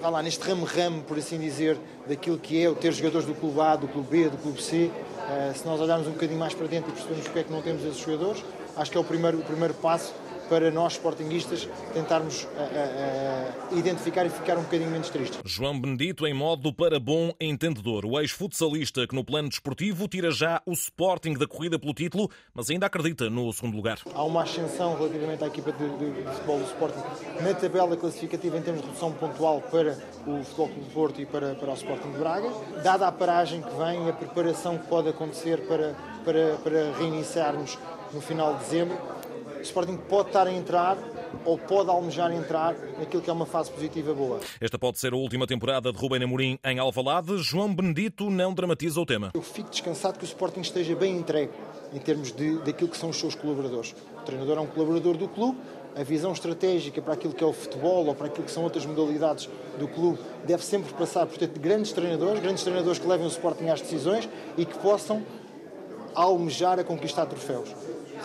vá 0.00 0.08
lá, 0.08 0.22
neste 0.22 0.46
ramo-ramo, 0.46 1.02
por 1.02 1.18
assim 1.18 1.38
dizer, 1.38 1.76
daquilo 2.06 2.38
que 2.38 2.62
é 2.62 2.68
o 2.68 2.74
ter 2.74 2.92
jogadores 2.92 3.26
do 3.26 3.34
clube 3.34 3.60
A, 3.60 3.76
do 3.76 3.88
clube 3.88 4.08
B, 4.08 4.28
do 4.28 4.36
clube 4.38 4.62
C. 4.62 4.90
Uh, 4.90 5.58
se 5.58 5.66
nós 5.66 5.80
olharmos 5.80 6.06
um 6.06 6.12
bocadinho 6.12 6.38
mais 6.38 6.54
para 6.54 6.66
dentro 6.66 6.90
e 6.90 6.92
percebermos 6.92 7.24
porque 7.24 7.38
é 7.40 7.44
que 7.44 7.52
não 7.52 7.60
temos 7.60 7.84
esses 7.84 7.98
jogadores, 7.98 8.42
acho 8.76 8.90
que 8.90 8.96
é 8.96 9.00
o 9.00 9.04
primeiro, 9.04 9.38
o 9.38 9.42
primeiro 9.42 9.74
passo 9.74 10.14
para 10.48 10.70
nós, 10.70 10.94
sportinguistas, 10.94 11.68
tentarmos 11.92 12.44
uh, 12.44 12.46
uh, 12.46 13.78
identificar 13.78 14.24
e 14.24 14.30
ficar 14.30 14.56
um 14.56 14.62
bocadinho 14.62 14.90
menos 14.90 15.10
tristes. 15.10 15.38
João 15.44 15.78
Benedito 15.78 16.26
em 16.26 16.34
modo 16.34 16.72
para 16.72 16.98
bom 16.98 17.32
entendedor. 17.40 18.04
O 18.04 18.18
ex-futsalista 18.20 19.06
que 19.06 19.14
no 19.14 19.24
plano 19.24 19.48
desportivo 19.48 20.08
tira 20.08 20.30
já 20.30 20.62
o 20.66 20.72
Sporting 20.72 21.34
da 21.34 21.46
corrida 21.46 21.78
pelo 21.78 21.92
título, 21.94 22.30
mas 22.54 22.70
ainda 22.70 22.86
acredita 22.86 23.28
no 23.28 23.52
segundo 23.52 23.76
lugar. 23.76 23.98
Há 24.14 24.24
uma 24.24 24.42
ascensão 24.42 24.96
relativamente 24.96 25.44
à 25.44 25.46
equipa 25.46 25.72
de, 25.72 25.88
de, 25.98 26.10
de 26.10 26.30
futebol 26.30 26.58
do 26.58 26.64
Sporting 26.64 27.00
na 27.42 27.54
tabela 27.54 27.96
classificativa 27.96 28.56
em 28.56 28.62
termos 28.62 28.82
de 28.82 28.88
redução 28.88 29.12
pontual 29.12 29.60
para 29.60 29.98
o 30.26 30.42
Futebol 30.44 30.68
Clube 30.68 30.80
do 30.80 30.92
Porto 30.92 31.20
e 31.20 31.26
para, 31.26 31.54
para 31.54 31.70
o 31.70 31.74
Sporting 31.74 32.12
de 32.12 32.18
Braga. 32.18 32.50
Dada 32.82 33.06
a 33.08 33.12
paragem 33.12 33.62
que 33.62 33.74
vem, 33.76 34.08
a 34.08 34.12
preparação 34.12 34.78
que 34.78 34.86
pode 34.86 35.08
acontecer 35.08 35.66
para, 35.66 35.94
para, 36.24 36.56
para 36.62 36.92
reiniciarmos 36.98 37.78
no 38.12 38.20
final 38.20 38.54
de 38.54 38.60
dezembro, 38.64 38.98
o 39.58 39.62
Sporting 39.62 39.96
pode 39.96 40.28
estar 40.28 40.46
a 40.46 40.52
entrar 40.52 40.96
ou 41.44 41.58
pode 41.58 41.90
almejar 41.90 42.32
entrar 42.32 42.74
naquilo 42.98 43.22
que 43.22 43.28
é 43.28 43.32
uma 43.32 43.46
fase 43.46 43.70
positiva 43.70 44.14
boa. 44.14 44.40
Esta 44.60 44.78
pode 44.78 44.98
ser 44.98 45.12
a 45.12 45.16
última 45.16 45.46
temporada 45.46 45.92
de 45.92 45.98
Rubem 45.98 46.22
Amorim 46.22 46.58
em 46.64 46.78
Alvalade. 46.78 47.36
João 47.38 47.74
Benedito 47.74 48.30
não 48.30 48.54
dramatiza 48.54 49.00
o 49.00 49.06
tema. 49.06 49.32
Eu 49.34 49.42
fico 49.42 49.70
descansado 49.70 50.18
que 50.18 50.24
o 50.24 50.26
Sporting 50.26 50.60
esteja 50.60 50.94
bem 50.94 51.16
entregue 51.16 51.52
em 51.92 51.98
termos 51.98 52.32
de, 52.32 52.58
daquilo 52.58 52.90
que 52.90 52.96
são 52.96 53.10
os 53.10 53.18
seus 53.18 53.34
colaboradores. 53.34 53.94
O 54.20 54.24
treinador 54.24 54.58
é 54.58 54.60
um 54.60 54.66
colaborador 54.66 55.16
do 55.16 55.28
clube, 55.28 55.58
a 55.96 56.02
visão 56.02 56.32
estratégica 56.32 57.02
para 57.02 57.14
aquilo 57.14 57.32
que 57.32 57.42
é 57.42 57.46
o 57.46 57.52
futebol 57.52 58.06
ou 58.06 58.14
para 58.14 58.26
aquilo 58.26 58.44
que 58.44 58.52
são 58.52 58.62
outras 58.62 58.86
modalidades 58.86 59.48
do 59.78 59.88
clube 59.88 60.18
deve 60.44 60.64
sempre 60.64 60.92
passar 60.94 61.26
por 61.26 61.36
ter 61.36 61.48
grandes 61.48 61.92
treinadores, 61.92 62.40
grandes 62.40 62.62
treinadores 62.62 62.98
que 62.98 63.06
levem 63.06 63.26
o 63.26 63.30
Sporting 63.30 63.68
às 63.68 63.80
decisões 63.80 64.28
e 64.56 64.64
que 64.64 64.78
possam 64.78 65.24
almejar 66.14 66.78
a 66.78 66.84
conquistar 66.84 67.26
troféus. 67.26 67.74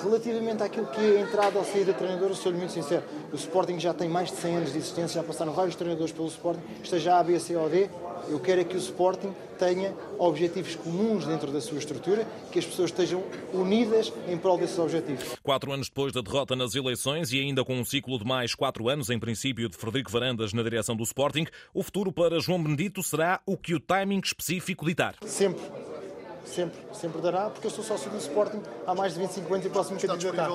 Relativamente 0.01 0.63
àquilo 0.63 0.87
que 0.87 0.99
é 0.99 1.17
a 1.17 1.21
entrada 1.21 1.59
ou 1.59 1.65
saída 1.65 1.93
de 1.93 1.97
treinador, 1.97 2.33
sou-lhe 2.35 2.57
muito 2.57 2.73
sincero. 2.73 3.03
O 3.31 3.35
Sporting 3.35 3.79
já 3.79 3.93
tem 3.93 4.09
mais 4.09 4.29
de 4.29 4.37
100 4.37 4.55
anos 4.55 4.71
de 4.71 4.77
existência, 4.77 5.21
já 5.21 5.27
passaram 5.27 5.53
vários 5.53 5.75
treinadores 5.75 6.11
pelo 6.11 6.27
Sporting, 6.27 6.61
esteja 6.83 7.17
A, 7.17 7.23
B, 7.23 7.39
C 7.39 7.55
ou 7.55 7.69
D. 7.69 7.89
Eu 8.29 8.39
quero 8.39 8.61
é 8.61 8.63
que 8.63 8.75
o 8.75 8.79
Sporting 8.79 9.33
tenha 9.59 9.93
objetivos 10.17 10.75
comuns 10.75 11.25
dentro 11.25 11.51
da 11.51 11.59
sua 11.59 11.77
estrutura, 11.77 12.25
que 12.51 12.59
as 12.59 12.65
pessoas 12.65 12.89
estejam 12.89 13.23
unidas 13.53 14.11
em 14.27 14.37
prol 14.37 14.57
desses 14.57 14.79
objetivos. 14.79 15.35
Quatro 15.41 15.71
anos 15.71 15.87
depois 15.87 16.13
da 16.13 16.21
derrota 16.21 16.55
nas 16.55 16.75
eleições 16.75 17.31
e 17.31 17.39
ainda 17.39 17.63
com 17.65 17.75
um 17.75 17.85
ciclo 17.85 18.17
de 18.17 18.25
mais 18.25 18.55
quatro 18.55 18.87
anos, 18.87 19.09
em 19.09 19.19
princípio, 19.19 19.69
de 19.69 19.77
Frederico 19.77 20.11
Varandas 20.11 20.53
na 20.53 20.63
direção 20.63 20.95
do 20.95 21.03
Sporting, 21.03 21.45
o 21.73 21.83
futuro 21.83 22.11
para 22.11 22.39
João 22.39 22.63
Benedito 22.63 23.03
será 23.03 23.41
o 23.45 23.57
que 23.57 23.73
o 23.73 23.79
timing 23.79 24.21
específico 24.23 24.85
ditar. 24.85 25.15
Sempre 25.25 25.61
sempre, 26.45 26.77
sempre 26.93 27.21
dará, 27.21 27.49
porque 27.49 27.67
eu 27.67 27.71
sou 27.71 27.83
sócio 27.83 28.09
do 28.09 28.17
Sporting 28.17 28.61
há 28.85 28.93
mais 28.93 29.13
de 29.13 29.19
25 29.19 29.53
anos 29.53 29.65
e 29.65 29.69
posso 29.69 29.93
me 29.93 29.99
candidatar. 29.99 30.49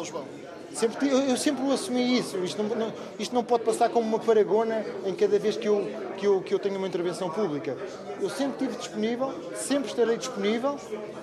Sempre, 0.73 1.09
eu, 1.09 1.21
eu 1.21 1.37
sempre 1.37 1.71
assumi 1.73 2.19
isso. 2.19 2.37
Isto 2.39 2.63
não, 2.63 2.77
não, 2.77 2.93
isto 3.19 3.35
não 3.35 3.43
pode 3.43 3.65
passar 3.65 3.89
como 3.89 4.07
uma 4.07 4.19
paragona 4.19 4.85
em 5.05 5.15
cada 5.15 5.39
vez 5.39 5.57
que 5.57 5.67
eu, 5.67 5.89
que, 6.17 6.27
eu, 6.27 6.43
que 6.43 6.55
eu 6.55 6.59
tenho 6.59 6.77
uma 6.77 6.87
intervenção 6.87 7.31
pública. 7.31 7.77
Eu 8.21 8.29
sempre 8.29 8.65
estive 8.65 8.79
disponível, 8.79 9.33
sempre 9.55 9.89
estarei 9.89 10.17
disponível, 10.17 10.77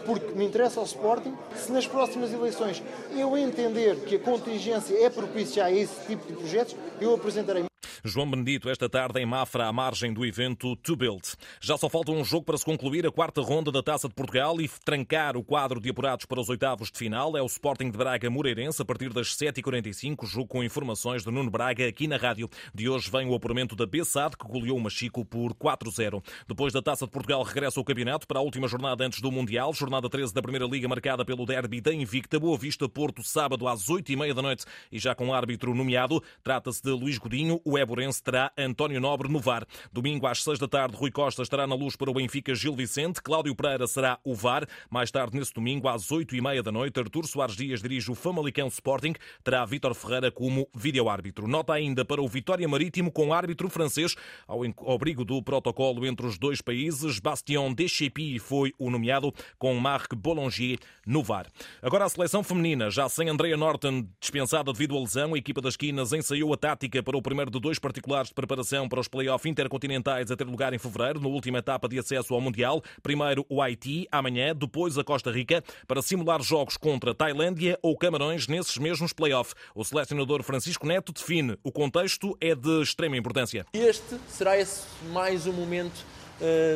porque 0.05 0.31
me 0.33 0.45
interessa 0.45 0.79
ao 0.79 0.85
Sporting. 0.85 1.33
Se 1.55 1.71
nas 1.71 1.85
próximas 1.85 2.33
eleições 2.33 2.81
eu 3.15 3.37
entender 3.37 3.97
que 3.97 4.15
a 4.15 4.19
contingência 4.19 4.97
é 5.03 5.09
propícia 5.09 5.63
a 5.63 5.71
esse 5.71 6.05
tipo 6.07 6.25
de 6.25 6.33
projetos, 6.33 6.75
eu 6.99 7.13
apresentarei. 7.13 7.65
João 8.07 8.29
Benedito, 8.29 8.69
esta 8.69 8.87
tarde 8.87 9.19
em 9.19 9.25
Mafra, 9.25 9.65
à 9.65 9.73
margem 9.73 10.13
do 10.13 10.23
evento 10.23 10.75
To 10.75 10.95
Build. 10.95 11.33
Já 11.59 11.75
só 11.75 11.89
falta 11.89 12.11
um 12.11 12.23
jogo 12.23 12.45
para 12.45 12.55
se 12.55 12.63
concluir 12.63 13.03
a 13.07 13.11
quarta 13.11 13.41
ronda 13.41 13.71
da 13.71 13.81
Taça 13.81 14.07
de 14.07 14.13
Portugal 14.13 14.61
e 14.61 14.69
trancar 14.85 15.35
o 15.35 15.43
quadro 15.43 15.79
de 15.79 15.89
apurados 15.89 16.27
para 16.27 16.39
os 16.39 16.47
oitavos 16.47 16.91
de 16.91 16.99
final. 16.99 17.35
É 17.35 17.41
o 17.41 17.47
Sporting 17.47 17.89
de 17.89 17.97
Braga 17.97 18.29
Moreirense 18.29 18.79
a 18.79 18.85
partir 18.85 19.11
das 19.11 19.29
7h45, 19.29 20.23
jogo 20.27 20.47
com 20.47 20.63
informações 20.63 21.23
de 21.23 21.31
Nuno 21.31 21.49
Braga 21.49 21.87
aqui 21.87 22.07
na 22.07 22.15
rádio. 22.15 22.47
De 22.75 22.87
hoje 22.87 23.09
vem 23.09 23.27
o 23.27 23.33
apuramento 23.33 23.75
da 23.75 23.87
Bessade, 23.87 24.37
que 24.37 24.47
goleou 24.47 24.77
o 24.77 24.81
Machico 24.81 25.25
por 25.25 25.55
4-0. 25.55 26.23
Depois 26.47 26.71
da 26.71 26.83
Taça 26.83 27.05
de 27.05 27.11
Portugal 27.11 27.41
regressa 27.41 27.79
ao 27.79 27.83
campeonato 27.83 28.27
para 28.27 28.37
a 28.37 28.43
última 28.43 28.67
jornada 28.67 29.03
antes 29.03 29.19
do 29.19 29.31
Mundial, 29.31 29.73
jornada 29.73 30.07
13 30.07 30.31
da 30.31 30.43
Primeira 30.43 30.67
Liga 30.67 30.87
marcada 30.87 31.25
pelo 31.25 31.43
derby 31.43 31.81
da 31.81 31.91
Invicta 31.91 32.39
Boa 32.39 32.55
Vista 32.55 32.87
Porto, 32.87 33.23
sábado 33.23 33.67
às 33.67 33.85
8h30 33.87 34.33
da 34.35 34.43
noite 34.43 34.63
e 34.91 34.99
já 34.99 35.15
com 35.15 35.33
árbitro 35.33 35.73
nomeado. 35.73 36.21
Trata-se 36.43 36.83
de 36.83 36.91
Luís 36.91 37.17
Godinho, 37.17 37.59
o 37.65 37.75
Éborense 37.95 38.21
terá 38.21 38.51
António 38.57 38.99
Nobre 38.99 39.29
no 39.29 39.39
VAR. 39.39 39.65
Domingo 39.89 40.27
às 40.27 40.43
6 40.43 40.59
da 40.59 40.67
tarde, 40.67 40.97
Rui 40.97 41.09
Costa 41.09 41.41
estará 41.41 41.65
na 41.65 41.75
luz 41.75 41.95
para 41.95 42.11
o 42.11 42.13
Benfica 42.13 42.53
Gil 42.53 42.75
Vicente. 42.75 43.21
Cláudio 43.21 43.55
Pereira 43.55 43.87
será 43.87 44.19
o 44.21 44.35
VAR. 44.35 44.67
Mais 44.89 45.09
tarde, 45.09 45.37
nesse 45.37 45.53
domingo, 45.53 45.87
às 45.87 46.09
8h30 46.09 46.61
da 46.61 46.73
noite, 46.73 46.99
Artur 46.99 47.25
Soares 47.25 47.55
Dias 47.55 47.81
dirige 47.81 48.11
o 48.11 48.15
Famalicão 48.15 48.67
Sporting. 48.67 49.13
Terá 49.45 49.63
Vítor 49.63 49.95
Ferreira 49.95 50.29
como 50.29 50.67
vídeo-árbitro. 50.75 51.47
Nota 51.47 51.71
ainda 51.71 52.03
para 52.03 52.21
o 52.21 52.27
Vitória 52.27 52.67
Marítimo 52.67 53.09
com 53.09 53.33
árbitro 53.33 53.69
francês. 53.69 54.13
Ao 54.45 54.61
abrigo 54.93 55.23
do 55.23 55.41
protocolo 55.41 56.05
entre 56.05 56.25
os 56.25 56.37
dois 56.37 56.61
países, 56.61 57.19
Bastien 57.19 57.73
Deschepy 57.73 58.39
foi 58.39 58.73
o 58.77 58.89
nomeado 58.89 59.33
com 59.57 59.73
Marc 59.75 60.13
Boulanger 60.13 60.79
no 61.07 61.23
VAR. 61.23 61.47
Agora 61.81 62.03
a 62.03 62.09
seleção 62.09 62.43
feminina, 62.43 62.89
já 62.89 63.07
sem 63.07 63.29
Andrea 63.29 63.55
Norton 63.55 64.05
dispensada 64.19 64.73
devido 64.73 64.97
à 64.97 64.99
lesão, 64.99 65.33
a 65.33 65.37
equipa 65.37 65.61
das 65.61 65.77
Quinas 65.77 66.11
ensaiou 66.11 66.53
a 66.53 66.57
tática 66.57 67.01
para 67.01 67.17
o 67.17 67.21
primeiro 67.21 67.49
de 67.49 67.59
dois 67.59 67.79
particulares 67.85 68.29
de 68.29 68.33
preparação 68.33 68.89
para 68.89 68.99
os 68.99 69.07
play-off 69.07 69.47
intercontinentais 69.47 70.31
a 70.31 70.35
ter 70.35 70.47
lugar 70.47 70.73
em 70.73 70.79
fevereiro, 70.79 71.21
na 71.21 71.27
última 71.27 71.59
etapa 71.59 71.87
de 71.87 71.99
acesso 71.99 72.33
ao 72.33 72.41
Mundial. 72.41 72.81
Primeiro 73.03 73.45
o 73.47 73.61
Haiti, 73.61 74.07
amanhã, 74.11 74.55
depois 74.55 74.97
a 74.97 75.03
Costa 75.03 75.31
Rica, 75.31 75.63
para 75.87 76.01
simular 76.01 76.41
jogos 76.41 76.77
contra 76.77 77.13
Tailândia 77.13 77.77
ou 77.83 77.95
Camarões 77.95 78.47
nesses 78.47 78.75
mesmos 78.77 79.13
play-off. 79.13 79.53
O 79.75 79.83
selecionador 79.83 80.41
Francisco 80.41 80.87
Neto 80.87 81.13
define 81.13 81.59
o 81.63 81.71
contexto 81.71 82.35
é 82.41 82.55
de 82.55 82.81
extrema 82.81 83.17
importância. 83.17 83.67
Este 83.71 84.17
será 84.27 84.57
esse 84.57 84.81
mais 85.11 85.45
um 85.45 85.53
momento 85.53 86.03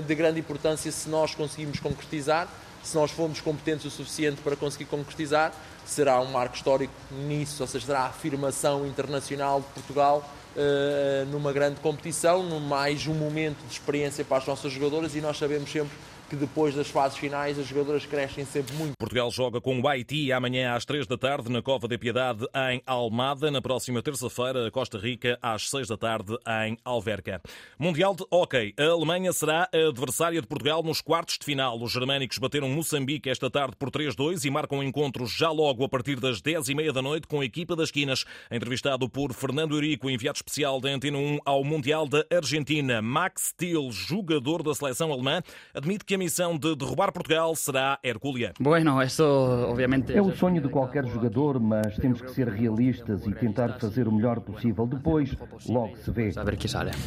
de 0.06 0.14
grande 0.14 0.40
importância 0.40 0.92
se 0.92 1.10
nós 1.10 1.34
conseguirmos 1.34 1.80
concretizar 1.80 2.48
se 2.84 2.96
nós 2.96 3.12
formos 3.12 3.42
competentes 3.42 3.86
o 3.86 3.90
suficiente 3.90 4.42
para 4.42 4.56
conseguir 4.56 4.86
concretizar, 4.86 5.54
será 5.86 6.20
um 6.22 6.32
marco 6.32 6.56
histórico 6.56 6.94
nisso, 7.12 7.62
ou 7.62 7.68
seja, 7.68 7.86
será 7.86 8.00
a 8.02 8.08
afirmação 8.08 8.88
internacional 8.88 9.60
de 9.60 9.68
Portugal 9.68 10.24
numa 11.32 11.54
grande 11.54 11.80
competição, 11.80 12.44
num 12.44 12.60
mais 12.60 13.08
um 13.08 13.14
momento 13.14 13.58
de 13.66 13.74
experiência 13.74 14.24
para 14.26 14.38
as 14.38 14.46
nossas 14.46 14.72
jogadoras 14.72 15.16
e 15.16 15.22
nós 15.22 15.38
sabemos 15.38 15.72
sempre 15.72 15.92
que 16.30 16.36
depois 16.36 16.76
das 16.76 16.88
fases 16.88 17.18
finais 17.18 17.58
as 17.58 17.68
jogadoras 17.68 18.06
crescem 18.06 18.46
sempre 18.46 18.76
muito. 18.76 18.94
Portugal 18.98 19.32
joga 19.32 19.60
com 19.60 19.80
o 19.80 19.88
Haiti 19.88 20.32
amanhã 20.32 20.76
às 20.76 20.86
3 20.86 21.08
da 21.08 21.18
tarde 21.18 21.52
na 21.52 21.62
Cova 21.62 21.88
da 21.88 21.98
Piedade 21.98 22.46
em 22.72 22.82
Almada. 22.86 23.50
Na 23.50 23.62
próxima 23.62 24.02
terça-feira, 24.04 24.70
Costa 24.70 25.00
Rica 25.00 25.40
às 25.42 25.70
6 25.70 25.88
da 25.88 25.98
tarde 25.98 26.38
em 26.66 26.78
Alverca. 26.86 27.42
Mundial 27.80 28.16
de 28.16 28.24
Hockey. 28.30 28.76
A 28.78 28.92
Alemanha 28.92 29.34
será 29.34 29.68
a 29.74 29.88
adversária 29.90 30.40
de 30.40 30.48
Portugal 30.48 30.84
nos 30.84 31.02
quartos 31.02 31.40
de 31.40 31.46
final. 31.46 31.82
Os 31.82 31.92
germânicos 31.92 32.38
bateram 32.38 32.70
Moçambique 32.70 33.30
esta 33.30 33.50
tarde 33.50 33.76
por 33.76 33.90
3-2 33.90 34.46
e 34.46 34.52
marcam 34.52 34.84
encontros 34.84 35.32
já 35.32 35.50
logo 35.50 35.84
a 35.84 35.90
partir 35.90 36.20
das 36.20 36.42
10h30 36.42 36.92
da 36.92 37.02
noite 37.02 37.28
com 37.28 37.42
a 37.42 37.46
equipa 37.46 37.76
das 37.76 37.90
Quinas. 37.90 38.26
Entrevistado 38.52 39.10
por 39.10 39.34
Fernando 39.34 39.76
Eurico, 39.76 40.10
enviado 40.10 40.38
especial 40.38 40.80
da 40.80 40.90
Antena 40.90 41.18
1 41.18 41.40
ao 41.44 41.64
Mundial 41.64 42.08
da 42.08 42.24
Argentina, 42.32 43.02
Max 43.02 43.48
Steel, 43.50 43.92
jogador 43.92 44.62
da 44.62 44.76
seleção 44.76 45.12
alemã, 45.12 45.42
admite 45.74 46.06
que 46.06 46.14
a 46.14 46.19
missão 46.20 46.58
de 46.58 46.76
derrubar 46.76 47.12
Portugal 47.12 47.56
será 47.56 47.98
hercúlea. 48.04 48.54
Bueno, 48.60 49.02
isso 49.02 49.24
obviamente 49.24 50.14
é 50.14 50.22
o 50.22 50.36
sonho 50.36 50.62
de 50.62 50.70
qualquer 50.70 51.06
jogador, 51.08 51.60
mas 51.60 51.96
temos 51.98 52.22
que 52.22 52.30
ser 52.32 52.50
realistas 52.50 53.26
e 53.26 53.34
tentar 53.34 53.80
fazer 53.80 54.08
o 54.08 54.12
melhor 54.12 54.42
possível. 54.42 54.86
Depois, 54.86 55.36
logo 55.68 55.96
se 55.98 56.12
vê. 56.12 56.30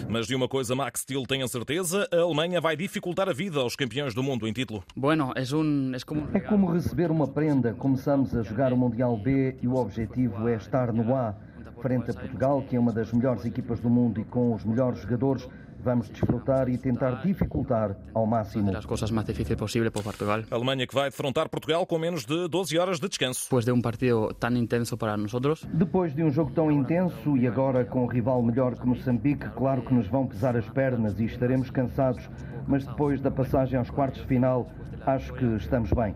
Mas 0.08 0.26
de 0.26 0.34
uma 0.34 0.48
coisa 0.48 0.74
Max 0.74 1.02
Steel 1.02 1.24
tem 1.24 1.42
a 1.42 1.48
certeza, 1.48 2.08
a 2.10 2.16
Alemanha 2.16 2.60
vai 2.60 2.74
dificultar 2.76 3.28
a 3.28 3.32
vida 3.32 3.60
aos 3.60 3.76
campeões 3.76 4.14
do 4.14 4.22
mundo 4.22 4.48
em 4.48 4.52
título. 4.52 4.82
Bueno, 4.96 5.32
é 5.36 5.54
um, 5.54 5.94
é 5.94 5.98
como 6.00 6.28
é 6.32 6.40
como 6.40 6.72
receber 6.72 7.10
uma 7.10 7.28
prenda. 7.28 7.74
Começamos 7.74 8.34
a 8.34 8.42
jogar 8.42 8.72
o 8.72 8.76
Mundial 8.76 9.16
B 9.16 9.56
e 9.60 9.68
o 9.68 9.76
objetivo 9.76 10.48
é 10.48 10.56
estar 10.56 10.92
no 10.92 11.14
A. 11.14 11.34
Frente 11.80 12.12
a 12.12 12.14
Portugal, 12.14 12.62
que 12.62 12.76
é 12.76 12.78
uma 12.78 12.92
das 12.92 13.12
melhores 13.12 13.44
equipas 13.44 13.80
do 13.80 13.90
mundo 13.90 14.20
e 14.20 14.24
com 14.24 14.54
os 14.54 14.64
melhores 14.64 15.00
jogadores, 15.00 15.48
vamos 15.82 16.08
desfrutar 16.08 16.68
e 16.68 16.78
tentar 16.78 17.22
dificultar 17.22 17.96
ao 18.14 18.26
máximo. 18.26 18.76
As 18.76 18.86
coisas 18.86 19.10
mais 19.10 19.26
difíceis 19.26 19.58
possível 19.58 19.90
para 19.90 20.02
Portugal. 20.02 20.40
A 20.50 20.54
Alemanha 20.54 20.86
que 20.86 20.94
vai 20.94 21.10
defrontar 21.10 21.48
Portugal 21.48 21.86
com 21.86 21.98
menos 21.98 22.24
de 22.24 22.48
12 22.48 22.78
horas 22.78 23.00
de 23.00 23.08
descanso. 23.08 23.44
Depois 23.44 23.64
de 23.64 23.72
um 23.72 23.80
partido 23.80 24.32
tão 24.34 24.56
intenso 24.56 24.96
para 24.96 25.16
nós. 25.16 25.32
Depois 25.72 26.14
de 26.14 26.22
um 26.22 26.30
jogo 26.30 26.50
tão 26.52 26.70
intenso 26.70 27.36
e 27.36 27.46
agora 27.46 27.84
com 27.84 28.04
um 28.04 28.06
rival 28.06 28.42
melhor 28.42 28.74
que 28.76 28.86
Moçambique, 28.86 29.48
claro 29.50 29.82
que 29.82 29.92
nos 29.92 30.06
vão 30.06 30.26
pesar 30.26 30.56
as 30.56 30.68
pernas 30.68 31.18
e 31.18 31.24
estaremos 31.24 31.70
cansados, 31.70 32.28
mas 32.66 32.86
depois 32.86 33.20
da 33.20 33.30
passagem 33.30 33.78
aos 33.78 33.90
quartos 33.90 34.20
de 34.20 34.26
final, 34.26 34.70
acho 35.06 35.32
que 35.34 35.44
estamos 35.56 35.90
bem. 35.92 36.14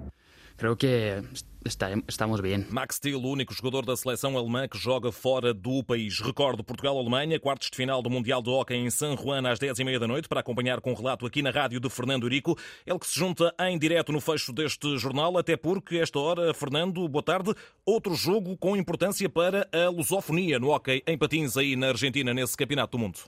Creo 0.57 0.77
que 0.77 1.23
estamos 1.67 2.41
bem. 2.41 2.67
Max 2.71 2.97
Steel, 2.97 3.19
o 3.19 3.29
único 3.29 3.53
jogador 3.53 3.85
da 3.85 3.97
seleção 3.97 4.37
alemã 4.37 4.69
que 4.69 4.79
joga 4.79 5.11
fora 5.11 5.53
do 5.53 5.83
país. 5.83 6.21
Recordo 6.21 6.63
Portugal-Alemanha, 6.63 7.41
quartos 7.41 7.71
de 7.71 7.77
final 7.77 8.01
do 8.01 8.09
Mundial 8.09 8.41
de 8.41 8.49
Hockey 8.49 8.75
em 8.75 8.89
San 8.91 9.17
Juan 9.17 9.49
às 9.49 9.59
10h30 9.59 9.99
da 9.99 10.07
noite, 10.07 10.29
para 10.29 10.41
acompanhar 10.41 10.81
com 10.81 10.95
relato 10.95 11.27
aqui 11.27 11.43
na 11.43 11.51
rádio 11.51 11.81
de 11.81 11.91
Fernando 11.91 12.25
Urico. 12.25 12.57
Ele 12.87 12.99
que 12.99 13.07
se 13.07 13.19
junta 13.19 13.55
em 13.61 13.79
direto 13.79 14.13
no 14.13 14.21
fecho 14.21 14.53
deste 14.53 14.97
jornal, 14.97 15.37
até 15.37 15.57
porque 15.57 15.99
esta 15.99 16.19
hora, 16.19 16.55
Fernando, 16.55 17.09
boa 17.09 17.23
tarde, 17.23 17.55
outro 17.85 18.15
jogo 18.15 18.57
com 18.57 18.77
importância 18.77 19.29
para 19.29 19.69
a 19.73 19.89
lusofonia 19.89 20.59
no 20.59 20.71
hockey 20.71 21.03
em 21.07 21.19
patins 21.19 21.57
aí 21.57 21.77
na 21.77 21.89
Argentina, 21.89 22.33
nesse 22.33 22.57
Campeonato 22.57 22.97
do 22.97 23.01
Mundo. 23.01 23.19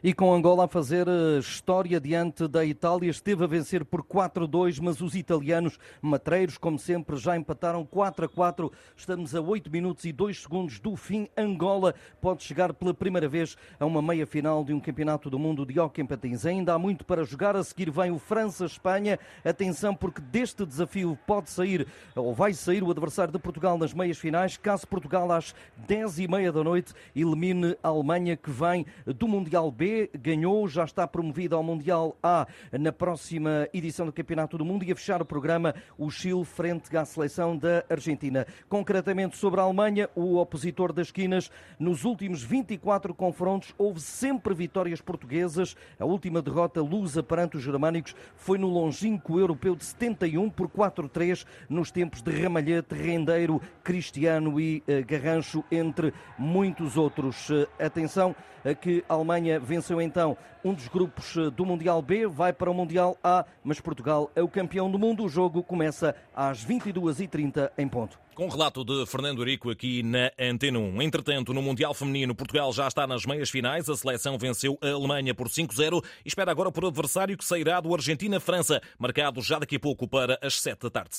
E 0.00 0.14
com 0.14 0.32
Angola 0.32 0.66
a 0.66 0.68
fazer 0.68 1.08
eh, 1.08 1.40
história 1.40 1.98
diante 1.98 2.46
da 2.46 2.64
Itália, 2.64 3.10
esteve 3.10 3.42
a 3.42 3.48
vencer 3.48 3.84
por 3.84 4.04
4-2, 4.04 4.78
mas 4.80 5.00
os 5.00 5.16
italianos 5.16 5.76
matreiros, 6.00 6.56
como 6.56 6.78
sempre, 6.78 7.16
já 7.16 7.36
empataram 7.36 7.84
4-4. 7.84 8.70
Estamos 8.96 9.34
a 9.34 9.40
8 9.40 9.68
minutos 9.68 10.04
e 10.04 10.12
2 10.12 10.42
segundos 10.42 10.78
do 10.78 10.94
fim. 10.94 11.28
Angola 11.36 11.96
pode 12.20 12.44
chegar 12.44 12.72
pela 12.72 12.94
primeira 12.94 13.28
vez 13.28 13.56
a 13.80 13.84
uma 13.84 14.00
meia 14.00 14.24
final 14.24 14.62
de 14.62 14.72
um 14.72 14.78
campeonato 14.78 15.28
do 15.28 15.36
mundo 15.36 15.66
de 15.66 15.80
hockey 15.80 16.00
em 16.00 16.06
patins. 16.06 16.46
Ainda 16.46 16.74
há 16.74 16.78
muito 16.78 17.04
para 17.04 17.24
jogar. 17.24 17.56
A 17.56 17.64
seguir 17.64 17.90
vem 17.90 18.12
o 18.12 18.20
França-Espanha. 18.20 19.18
Atenção, 19.44 19.96
porque 19.96 20.20
deste 20.20 20.64
desafio 20.64 21.18
pode 21.26 21.50
sair, 21.50 21.88
ou 22.14 22.32
vai 22.32 22.52
sair, 22.52 22.84
o 22.84 22.90
adversário 22.92 23.32
de 23.32 23.38
Portugal 23.40 23.76
nas 23.76 23.92
meias 23.92 24.18
finais, 24.18 24.56
caso 24.56 24.86
Portugal 24.86 25.32
às 25.32 25.52
10h30 25.88 26.52
da 26.52 26.62
noite 26.62 26.94
elimine 27.16 27.76
a 27.82 27.88
Alemanha, 27.88 28.36
que 28.36 28.50
vem 28.50 28.86
do 29.04 29.26
Mundial 29.26 29.72
B 29.72 29.87
ganhou, 30.18 30.68
já 30.68 30.84
está 30.84 31.06
promovida 31.06 31.56
ao 31.56 31.62
Mundial 31.62 32.16
A 32.22 32.46
na 32.72 32.92
próxima 32.92 33.68
edição 33.72 34.06
do 34.06 34.12
Campeonato 34.12 34.58
do 34.58 34.64
Mundo 34.64 34.84
e 34.84 34.92
a 34.92 34.96
fechar 34.96 35.22
o 35.22 35.24
programa 35.24 35.74
o 35.96 36.10
Chile 36.10 36.44
frente 36.44 36.96
à 36.96 37.04
seleção 37.04 37.56
da 37.56 37.84
Argentina. 37.88 38.46
Concretamente 38.68 39.36
sobre 39.36 39.60
a 39.60 39.62
Alemanha, 39.64 40.08
o 40.14 40.36
opositor 40.36 40.92
das 40.92 41.08
esquinas, 41.08 41.50
nos 41.78 42.04
últimos 42.04 42.42
24 42.42 43.14
confrontos 43.14 43.74
houve 43.78 44.00
sempre 44.00 44.54
vitórias 44.54 45.00
portuguesas. 45.00 45.76
A 45.98 46.04
última 46.04 46.42
derrota 46.42 46.80
lusa 46.80 47.22
perante 47.22 47.56
os 47.56 47.62
germânicos 47.62 48.14
foi 48.36 48.58
no 48.58 48.68
longínquo 48.68 49.38
europeu 49.38 49.74
de 49.74 49.84
71 49.84 50.50
por 50.50 50.68
4-3 50.68 51.46
nos 51.68 51.90
tempos 51.90 52.22
de 52.22 52.30
Ramalhete, 52.30 52.94
Rendeiro, 52.94 53.60
Cristiano 53.82 54.60
e 54.60 54.82
uh, 54.86 55.04
Garrancho, 55.06 55.64
entre 55.70 56.12
muitos 56.38 56.96
outros. 56.96 57.48
Uh, 57.50 57.68
atenção 57.78 58.34
que 58.80 59.04
a 59.08 59.14
Alemanha 59.14 59.58
venceu 59.60 60.00
então 60.00 60.36
um 60.64 60.74
dos 60.74 60.88
grupos 60.88 61.36
eh, 61.36 61.50
do 61.50 61.64
Mundial 61.64 62.02
B, 62.02 62.26
vai 62.26 62.52
para 62.52 62.70
o 62.70 62.74
Mundial 62.74 63.16
A, 63.22 63.44
mas 63.62 63.80
Portugal 63.80 64.30
é 64.34 64.42
o 64.42 64.48
campeão 64.48 64.90
do 64.90 64.98
mundo. 64.98 65.24
O 65.24 65.28
jogo 65.28 65.62
começa 65.62 66.14
às 66.34 66.64
22h30 66.64 67.70
em 67.78 67.88
ponto. 67.88 68.18
Com 68.34 68.48
relato 68.48 68.84
de 68.84 69.04
Fernando 69.06 69.42
Rico 69.42 69.70
aqui 69.70 70.02
na 70.02 70.30
Antena 70.38 70.78
1. 70.78 71.02
Entretanto, 71.02 71.52
no 71.52 71.60
Mundial 71.60 71.92
Feminino, 71.92 72.34
Portugal 72.34 72.72
já 72.72 72.86
está 72.86 73.06
nas 73.06 73.26
meias 73.26 73.50
finais. 73.50 73.88
A 73.88 73.96
seleção 73.96 74.38
venceu 74.38 74.78
a 74.80 74.90
Alemanha 74.90 75.34
por 75.34 75.48
5-0 75.48 76.04
e 76.24 76.28
espera 76.28 76.50
agora 76.50 76.70
por 76.70 76.84
adversário 76.84 77.36
que 77.36 77.44
sairá 77.44 77.80
do 77.80 77.92
Argentina-França, 77.92 78.80
marcado 78.98 79.42
já 79.42 79.58
daqui 79.58 79.76
a 79.76 79.80
pouco 79.80 80.06
para 80.06 80.38
as 80.40 80.60
7 80.60 80.82
da 80.82 80.90
tarde. 80.90 81.16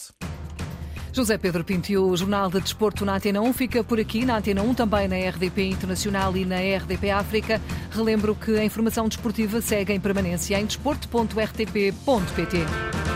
José 1.12 1.38
Pedro 1.38 1.63
Pinto 1.63 1.92
e 1.92 1.98
o 1.98 2.16
Jornal 2.16 2.50
de 2.50 2.62
Desporto 2.62 3.06
na 3.06 3.16
Antena 3.16 3.42
1 3.42 3.54
fica 3.54 3.84
por 3.84 4.00
aqui, 4.00 4.25
na 4.25 4.38
Antena 4.38 4.62
1 4.62 4.74
também 4.74 5.08
na 5.08 5.18
RDP 5.18 5.70
Internacional 5.70 6.36
e 6.38 6.46
na 6.46 6.58
RDP 6.58 7.12
África. 7.12 7.62
Relembro 7.92 8.36
que 8.36 8.58
a 8.58 8.63
informação 8.63 9.08
desportiva 9.08 9.62
segue 9.62 9.94
em 9.94 10.00
permanência 10.00 10.60
em 10.60 10.66
desporto.rtp.pt. 10.66 13.09